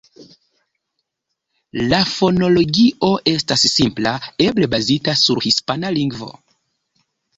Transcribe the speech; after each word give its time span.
La 1.91 1.99
fonologio 2.13 3.11
estas 3.33 3.67
simpla, 3.75 4.15
eble 4.47 4.69
bazita 4.75 5.19
sur 5.25 5.47
hispana 5.49 5.97
lingvo. 5.99 6.33